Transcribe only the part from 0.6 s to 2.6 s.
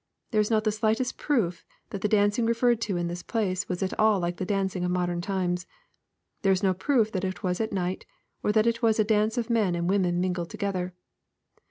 the slightest proof that the dancing